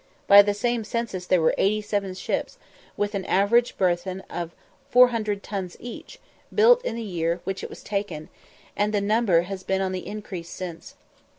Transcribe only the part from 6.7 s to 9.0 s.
in the year in which it was taken, and the